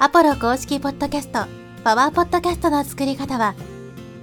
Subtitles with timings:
[0.00, 1.46] アポロ公式ポッドキャスト、
[1.84, 3.54] パワーポッドキャストの作り方は、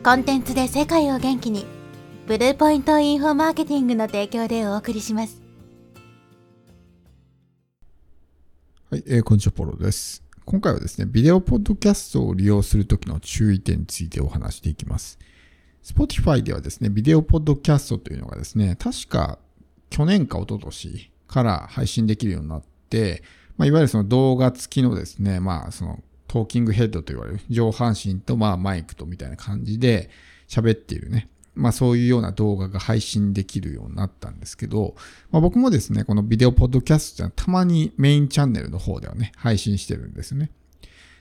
[0.04, 1.66] コンテンツで世界を元気に、
[2.28, 5.42] ブルーポイントインフォマーケティングの提供でお送りします。
[8.91, 10.21] はい、えーこんにちは、ポロです。
[10.43, 15.19] 今回はですね、ビデオポッドキャストを利用するときの注意点についてお話していきます。
[15.85, 19.39] Spotify ではですね、ビデオポッドキャストというのがですね、確か
[19.89, 23.23] 去年か一昨年から配信できるようになって、
[23.57, 30.10] まあ、いわゆるその動画付きのですね、まあ、そのトーキングヘッドと言われる上半身とまあマイクとみたいな感じで
[30.47, 34.96] 喋っているね、まあそういうような動画が配信できるようになったんですけど、
[35.32, 40.52] まあ僕もですね、このビデオポッドキャストってのはたまにメインチャンネルの方ではね、配信してるんですね。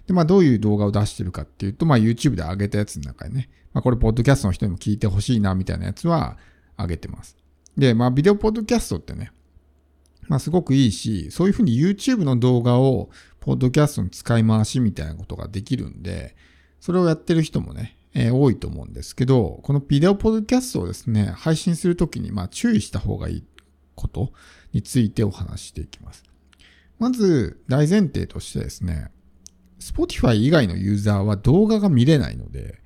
[0.07, 6.39] で、まあどういう動画を出してるかっていうと、まあ YouTube で上げたやつの中にね、まあこれポッドキャストの人にも聞いてほしいなみたいなやつは
[6.79, 7.37] 上げてます。
[7.77, 9.33] で、まあビデオポッドキャストってね、
[10.31, 16.37] まあすごくいいし、そういうふうに YouTube の動画をポッドキャストの使い回しみたいなことができるんで、
[16.79, 23.45] それをやってる人もね、えー多いと思うんですけど、このビデオポッドキャストをですね、配信するときにまあ注意した方がいい
[23.97, 24.33] こと
[24.73, 26.23] についてお話ししていきます。
[27.01, 29.11] まず、大前提としてですね、
[29.81, 32.79] Spotify 以外のユーザーは動画が見れないので、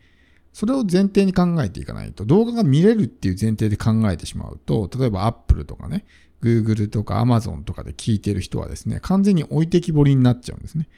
[0.55, 6.06] それを前提に考えていかないと、動画が見れるっていう前提で考えてしまうと、例えば Apple とかね、
[6.45, 10.89] Google とか Amazon とかで聞いてる人はですね、完全に置いてきぼりになっちゃうんですね。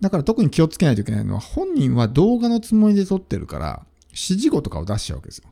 [0.00, 5.50] だから特に気をつけないといけないのは、本人は動画のつもりで撮ってるから、指示語とかを出しちゃうわけですよ。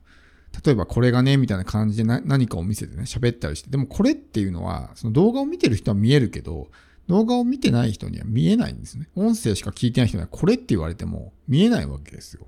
[0.64, 3.70] 例えばこれがね、みたいな感じで何かを見せてね、喋ったりして。
[3.70, 6.69] でもこれっていうのは、その動画を見てる人は見えるけど、
[7.08, 9.08] 動画を見てない人には見えないんですね。
[9.16, 12.47] 音声しか聞いてない人にはこれって言われても見えないわけですよ。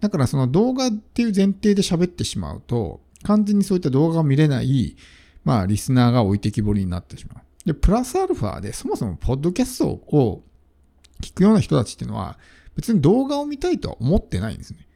[0.00, 4.96] だからその動画っていう前提で喋ってしまうと、完全にそういった動画を見れない、
[5.44, 7.44] まあリスナーが置いてきぼりになってしまう。
[7.64, 10.44] で、プラスアルファでそもそもポッドキャストを
[11.20, 12.38] 聞くような人たちっていうのは、
[12.76, 14.86] 別に動画を見たいとは思ってないんですね。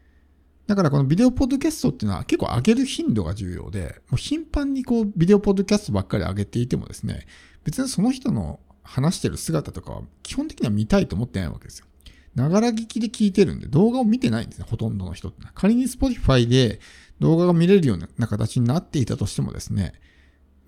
[0.66, 7.26] だからこのビデオポッドキャストっていうのは結構上げる頻度が重要で、もう頻繁にこうビデオポッドキャストばっかり上げていてもですね、
[7.64, 11.86] 別にその人の話してる姿とかは基本的には見たいと思ってないわけですよ。
[12.34, 15.46] ながら聞きで聞いてるんで動画を見てないんですね、ほとんどの人って。
[15.54, 16.80] 仮に Spotify で
[17.20, 19.92] 動画が見れるような形になっていたとしてもですね、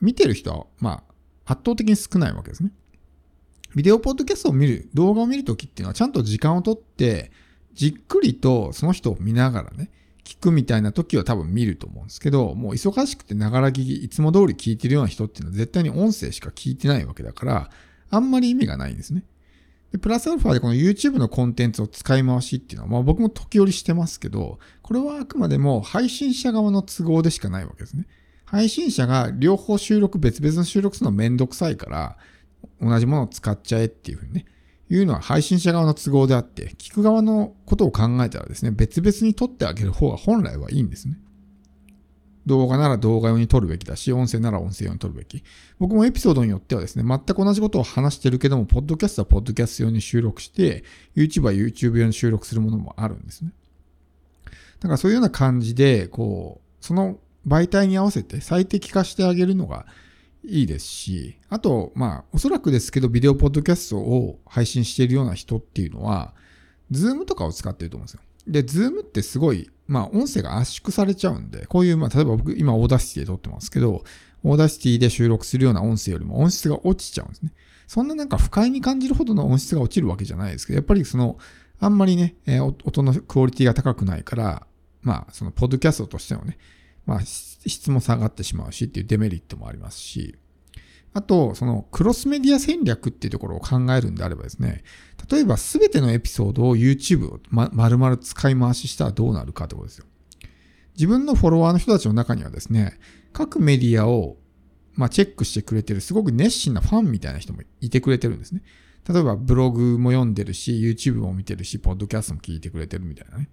[0.00, 1.02] 見てる人は、ま
[1.46, 2.72] あ、圧倒的に少ないわけですね。
[3.74, 7.30] ビデオポッドキャストを見る、動画を見るときっていうのはちゃんと時間をとって、
[7.74, 9.90] じっくりとその人を見ながらね、
[10.24, 17.70] 聞くみたいな時は多分見ると思うんですけど、もう忙しくてながら聞き、いつも通り聞いてるような人っていうのは絶対に音声しか聞いてないわけだから、
[18.10, 19.24] あんまり意味がないんですね。
[19.92, 28.06] で、プラスアルファでこの YouTube のコンテンツを使い回しっていうのは、まあ僕も時折してますけど、これはあくまでも配信者側の都合でしかないわけですね。
[28.46, 32.16] 配信者が両方収録、別々の収録するのめんどくさいから、
[32.80, 34.46] 同じものを使っちゃえっていうふうにね、
[34.88, 41.18] いうのは配信者側の都合であって、聞く側のことを考えたらですね、別々に撮ってあげる方が本来はいいんですね。
[42.46, 45.42] 動画なら動画用に撮るべきだし、音声なら音声用に撮るべき。
[45.80, 50.84] 僕もエピソードによってはですね、全く同じことを話してるけども、ポッドキャストはポッドキャスト用に収録して、
[51.16, 53.50] YouTube は YouTube 用に収録するものもあるんですね。
[54.78, 59.86] だからそういうような感じで、こう、その媒体に合わせて最適化してあげるのが
[60.44, 66.34] いいですし、あと、まあ、おそらくですけど、ビデオポッドキャストを配信しているような人っていうのは、
[66.90, 68.20] Zoom とかを使ってると思うんですよ。
[68.46, 74.04] で、 Zoom ってすごい、まあ、音声が圧縮されちゃうんで、こういう、まあ、例えば僕、今、 Audacity で撮ってますけど、
[74.44, 77.52] Audacity で収録するような音声よりも音質が落ちちゃうんですね。
[77.88, 81.38] そんななんか不快に感じるほどの音質が落ちるわけじゃないですけど、やっぱりその、
[81.80, 84.66] あんまりね、えー音のクオリティが高くないから、
[85.02, 86.58] まあ、その、ポッドキャストとしてのね、
[87.06, 90.36] まあ、質も下がってしまうしっていうデメリットもありますし、
[91.14, 94.84] あと、そのクロスメディア戦略っていうところを考えるんであればですね、
[95.30, 100.04] 例えばすべてのエピソードを YouTube をま丸々使い回ししたらどうなるかってことですよ。
[100.94, 102.98] 自分のフォロワーの人たちの中にはですね、
[103.32, 104.36] 各メディアを
[104.94, 108.62] まあチェックしてくれてるすごく熱心なファンみたいな人もいてくれてるんですね。
[109.08, 113.48] 例えばブログも読んでるし、YouTube も見てるし、ポッドキャストも聞いてくれてるみたいなね。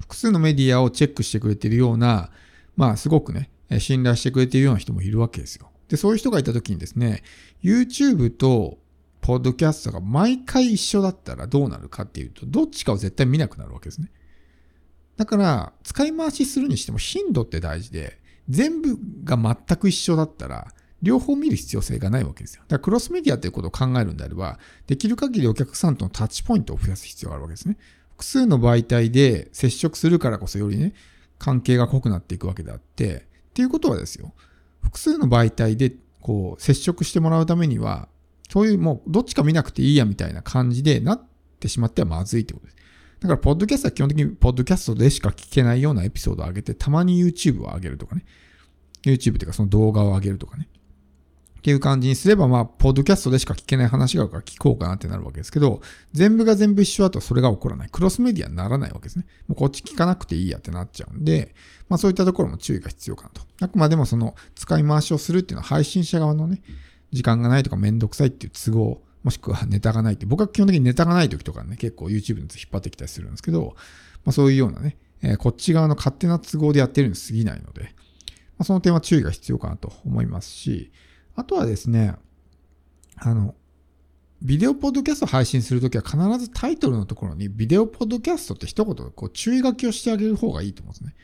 [0.00, 2.30] 複数のメディアをチェックしてくれてるような、
[2.76, 5.70] まあすごくね、信頼してくれているような人もいるわけですよ。
[5.88, 7.22] で、そういう人がいた時にですね、
[7.62, 8.78] YouTube と
[9.20, 14.10] ポッドキャストが毎回一緒だったらどうなるかっていうと、どっちかを絶対見なくなるわけですね。
[15.16, 22.62] だから、使い回しするにしても頻度って大事で、全部が全く一緒だったら、両方見る必要性がないわけですよ。
[22.62, 27.76] だからクロスメディアということを考えるんであれば、できる限りお客さんとのタッチポイントを増やす必要があるわけですね。
[28.10, 30.94] 複数の媒体で接触するからこそよりね、
[31.44, 33.20] 関係が濃くなっていくわけであって、っ
[33.52, 34.32] ていうことはですよ、
[34.80, 35.92] 複数の媒体で
[36.22, 38.08] こう接触してもらうためには、
[38.48, 41.22] そういうもうどっちか見なくていいやみたいな感じでなっ
[41.60, 42.76] てしまってはまずいってことです。
[43.20, 48.24] だから、ポッドキャストは基本的にポッドキャストでしか聞けないようなエピソードを上げて、たまに YouTube を上げるとかね。
[49.02, 50.68] YouTube っていうかその動画を上げるとかね。
[51.64, 55.80] っていう感じにすれば、まあ、ポッドキャストでしか聞けない話があるから聞こうかなってなるわけですけど、
[56.12, 57.88] 全部が全部一緒だとそれが起こらない。
[57.90, 59.24] クロスメディアにならないわけですね。
[59.48, 61.54] もうこっち聞かなくていいやってなっちゃうんで、
[61.88, 63.40] まあそういったところも注意が必要かなと。
[63.62, 66.60] あくまでもその使い回しをするっていうのは配信者側のね、
[67.12, 73.74] 時間がないとかめんどくさいっていう都合、もしくはネタがないって、僕は基本的にネタがない時とかね、結構 YouTube に引っ張ってきたりするんですけど、
[74.26, 77.88] まあそういうようなね、えー、こっち側の勝手な都合でやってるに過ぎないので、ま
[78.58, 80.92] あ、その点は注意が必要かなと思いますし、
[81.34, 82.14] あとはですね、
[83.16, 83.54] あの、
[84.42, 91.14] ビデオポッドキャスト配信するときは必ずタイトルのところにビデオポッドキャストって一言こう注意書きをしてあげる方がいいと思うんですね。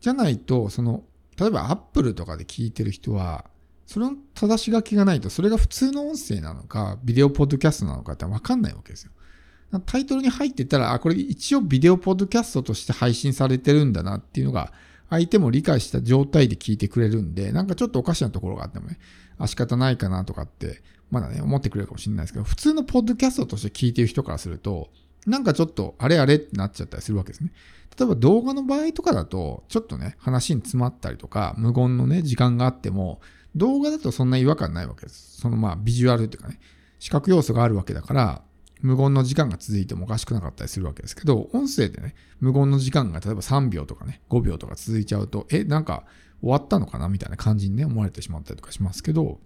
[0.00, 1.04] じゃないと、その、
[1.38, 3.46] 例えば Apple とかで聞いてる人は、
[3.86, 9.12] それの正し書きがないと、それが普通の音声なのか、ビデオポッドキャストなのかってわかんないわけですよ。
[9.86, 14.72] タイトルに入ってたら、あ、これ一応ビデオポッドキャストとして配信されてるんだなっていうのが、
[15.10, 18.98] 相手も理解した状態で聞いてくれるんで、なんかちょっとおかしなところがあってもね、
[19.38, 24.90] あ、仕方ないかなとかって、まだね、思ってくれるかもしれないですけど、普通のポッドキャストとして聞いてる人からすると、
[25.26, 27.52] なんかちょっと、あれあれってなっちゃったりするわけですね。
[27.98, 33.20] 例えば動画の場合とかだと、ちょっとね、話に詰まったりとか、無言のね、時間があっても、
[33.54, 35.40] 動画だとそんな違和感ないわけです。
[35.40, 36.58] そのまあ、ビジュアルっていうかね、
[36.98, 38.42] 視覚要素があるわけだから、
[38.80, 46.04] 無言の時間が続いてもおかしくなかったりするわけですけど、音声でね、無言の時間が例えば3秒とかね、5秒とか続いちゃうと、え、なんか
[46.44, 49.40] 終わったのかなみたいな感じにね、思われてしまったりとかしますけど、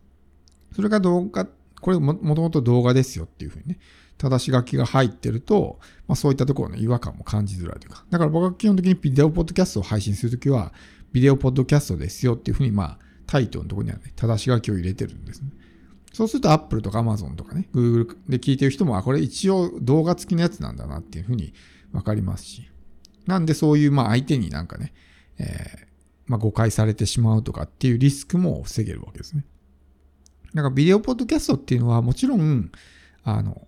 [0.75, 1.47] それが動画、
[1.81, 3.79] これももともと動画ですよっていうふうにね、
[4.19, 5.79] 正し書きが入ってると、
[6.09, 8.05] まあそういったところの違和感も感じづらいというか。
[8.11, 10.73] だから僕は基本的にビデオポッドキャストを配信するときは、
[11.13, 15.51] ビデオポッドキャストですよっていうふうに、まあ、タイトルのところにはね、正し書きを入れてるんですね。
[16.13, 21.55] そうすると Apple とか Amazon とかね、Google で聞いてる人も、あ、これ一応動画付きのやつなんだなっていうふうに
[21.93, 22.69] わかりますし。
[23.27, 24.95] なんでそういう、まあ相手になんかね、
[25.39, 25.88] えー、
[26.29, 29.45] まあ誤解されてしまうとかっていうリスクも防げるわけですね。
[30.55, 32.71] だからビデオポッドキャストっていうのはもちろん、
[33.25, 33.67] あの、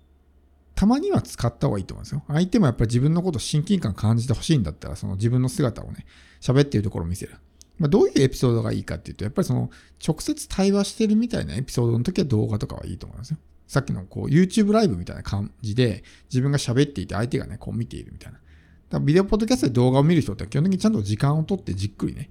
[0.74, 2.22] たまには使った方がいいと思うんですよ。
[2.28, 6.06] 相手もやっぱり自分のこと親近感感じてほしいんだったら、その自分の姿をね、
[6.40, 7.36] 喋ってるところを見せる。
[7.78, 9.70] まあ、どういうエピソードがいいかっていうと、やっぱりその、
[10.06, 13.38] 直接対話してるみたいなエピソードの時は動画とかはいいと思いますよ。
[13.66, 18.38] さっきのこう、YouTube ライブみたいな感じで、自分が喋っていて相手がね、こう見ているみたいな。
[18.38, 22.30] だからビデオポッドキャストで動画を見る人って基本的にちゃんと時間をとってじっくりね、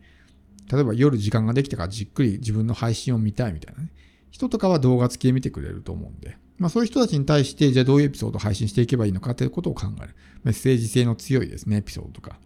[0.72, 3.92] 例えば夜時間ができたからじっくり自分の配信を見たいみたいなね。
[4.32, 6.38] 人とかは動画付きで見てくれると思うんで。
[6.58, 10.16] まあそういう人たちに対して、じゃあどういうエピソードを配信していけばいいのかということを考える。
[10.44, 12.38] メッセージ性の強いですね、エピソードとか。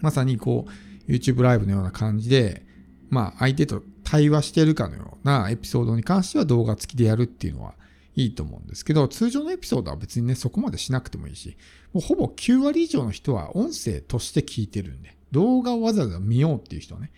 [0.00, 2.64] まさにこう、YouTube ライブのような感じで、
[3.10, 7.74] まあ相手と対話してるかのようなエピソードに関しては動画付きでやるっていうのは
[8.14, 11.56] いいと思うんですけど、通常のエピソードは別にね、そこまでしなくてもいいし、
[11.92, 17.10] もうほぼ9割以上の人は音声として聞いてるんで、動画をわざわざ見ようっていう人はね、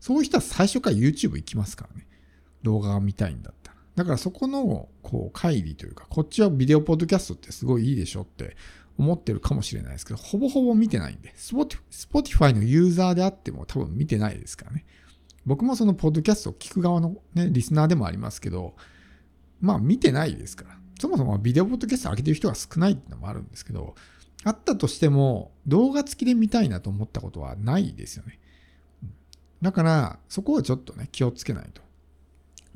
[0.00, 2.06] そういう人は最初から YouTube 行きますからね。
[2.62, 3.76] 動画が見たいんだったら。
[3.96, 8.56] だからそこの、こう、乖離というか、こっちはビデオポッドキャストってすごいいいでしょって
[8.98, 14.84] 思ってるかもしれないですけど、ほぼほぼ見てないんで、Spotify のユーザーであっても多分見てないですからね。
[15.44, 18.74] 僕もそのポッドキャストを聞く側のね、リスナーでもありますけど、
[19.60, 20.78] まあ見てないですから。
[20.98, 23.94] そもそもビデオポッドキャスト上げてる人が少ないっていうのもあるんですけど、
[24.44, 28.38] あったとしても動画付きで見たいなと思ったことはないですよね。
[29.62, 31.82] だから、そこはちょっとね、気をつけないと。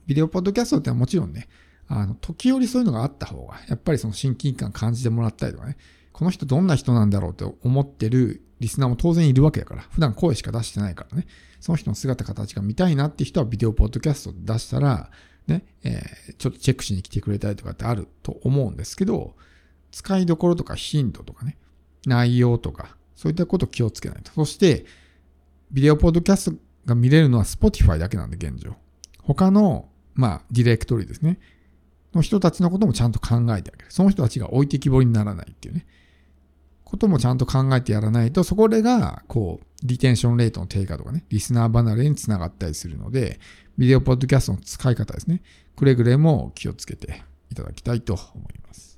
[0.07, 1.49] ビデオポッドキャストってはもちろんね、
[1.89, 5.77] あの、時折そういうのがあった方が、やっぱりその親近感感じてもらったりとかね、
[6.13, 11.27] この人どんな人なんだろうって思ってるリスナーも当然いるわけだから、普段声しか出してないからね、
[11.61, 15.11] その人の姿形が見たいなって人はビデオポッドキャスト出したら、
[15.47, 19.35] ね、えー、ちょっとチェックしに来てくれたりとかってあると思うんですけど、
[19.91, 21.57] 使いどころとか頻度とかね、
[22.07, 24.33] 内容とか、そういったことを気をつけないと。
[24.33, 24.87] そして、
[25.73, 28.77] ビデオポッドキャストが見れるのは Spotify だけなんで、現状。
[29.23, 31.39] 他の、まあ、ディレクトリですね。
[32.15, 33.87] の人たちのこともちゃんと考えてあげる。
[33.91, 35.87] その人たちが置いてきぼりにならないっていうね。
[36.85, 43.39] こともちゃんと考えてやらないと、そこでが、こう、リテンションレートの低下とかね、リスナー離れにつながったりするので、
[43.79, 45.43] ビデオポッドキャストの使い方ですね。
[45.77, 48.90] くれぐれも気をつけていただきたいと思います。